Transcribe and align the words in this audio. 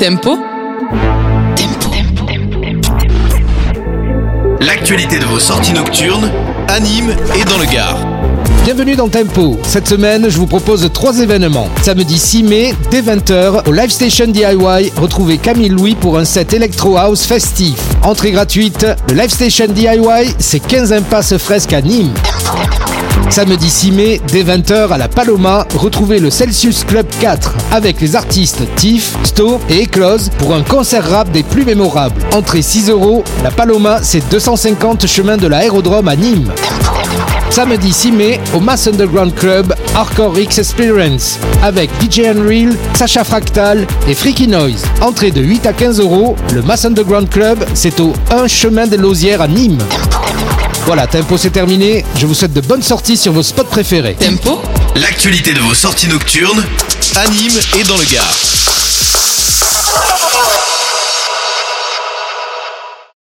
Tempo. 0.00 0.38
L'actualité 4.60 5.18
de 5.18 5.26
vos 5.26 5.38
sorties 5.38 5.74
nocturnes, 5.74 6.30
anime 6.68 7.14
et 7.38 7.44
dans 7.44 7.58
le 7.58 7.66
Gard. 7.66 7.98
Bienvenue 8.64 8.96
dans 8.96 9.10
Tempo. 9.10 9.58
Cette 9.62 9.86
semaine, 9.86 10.30
je 10.30 10.38
vous 10.38 10.46
propose 10.46 10.88
trois 10.94 11.18
événements. 11.18 11.68
Samedi 11.82 12.18
6 12.18 12.42
mai, 12.44 12.74
dès 12.90 13.02
20h, 13.02 13.68
au 13.68 13.72
Live 13.72 13.90
Station 13.90 14.26
DIY, 14.28 14.90
retrouvez 14.96 15.36
Camille 15.36 15.68
Louis 15.68 15.94
pour 15.94 16.16
un 16.16 16.24
set 16.24 16.54
Electro 16.54 16.96
House 16.96 17.26
festif. 17.26 17.76
Entrée 18.02 18.30
gratuite, 18.30 18.86
le 19.10 19.16
Live 19.16 19.30
Station 19.30 19.66
DIY, 19.68 20.34
c'est 20.38 20.60
15 20.60 20.94
impasses 20.94 21.36
fresques 21.36 21.74
à 21.74 21.82
Nîmes. 21.82 22.14
Samedi 23.30 23.70
6 23.70 23.92
mai, 23.92 24.20
dès 24.26 24.42
20h 24.42 24.88
à 24.88 24.98
la 24.98 25.06
Paloma, 25.06 25.64
retrouvez 25.76 26.18
le 26.18 26.30
Celsius 26.30 26.82
Club 26.82 27.06
4 27.20 27.54
avec 27.70 28.00
les 28.00 28.16
artistes 28.16 28.62
Tiff, 28.74 29.14
Sto 29.22 29.60
et 29.68 29.84
Eclose 29.84 30.30
pour 30.38 30.52
un 30.52 30.62
concert 30.62 31.08
rap 31.08 31.30
des 31.30 31.44
plus 31.44 31.64
mémorables. 31.64 32.20
Entrée 32.34 32.60
6 32.60 32.90
euros, 32.90 33.22
la 33.44 33.52
Paloma 33.52 34.00
c'est 34.02 34.28
250 34.30 35.06
chemin 35.06 35.36
de 35.36 35.46
l'aérodrome 35.46 36.08
à 36.08 36.16
Nîmes. 36.16 36.50
Samedi 37.50 37.92
6 37.92 38.12
mai 38.12 38.40
au 38.52 38.58
Mass 38.58 38.88
Underground 38.88 39.34
Club 39.34 39.74
Hardcore 39.94 40.36
X 40.36 40.58
Experience 40.58 41.38
avec 41.62 41.88
DJ 42.02 42.20
Unreal, 42.26 42.76
Sacha 42.94 43.22
Fractal 43.22 43.86
et 44.08 44.14
Freaky 44.14 44.48
Noise. 44.48 44.84
Entrée 45.00 45.30
de 45.30 45.40
8 45.40 45.66
à 45.66 45.72
15 45.72 46.00
euros, 46.00 46.34
le 46.52 46.62
Mass 46.62 46.84
Underground 46.84 47.28
Club 47.28 47.64
c'est 47.74 48.00
au 48.00 48.12
1 48.32 48.48
chemin 48.48 48.88
des 48.88 48.96
Lausières 48.96 49.40
à 49.40 49.46
Nîmes. 49.46 49.78
Voilà, 50.90 51.06
Tempo 51.06 51.38
c'est 51.38 51.50
terminé. 51.50 52.04
Je 52.16 52.26
vous 52.26 52.34
souhaite 52.34 52.52
de 52.52 52.60
bonnes 52.60 52.82
sorties 52.82 53.16
sur 53.16 53.32
vos 53.32 53.44
spots 53.44 53.62
préférés. 53.62 54.16
Tempo. 54.16 54.60
L'actualité 54.96 55.52
de 55.52 55.60
vos 55.60 55.72
sorties 55.72 56.08
nocturnes, 56.08 56.64
anime 57.14 57.60
et 57.78 57.84
dans 57.84 57.96
le 57.96 58.12
Gard. 58.12 58.59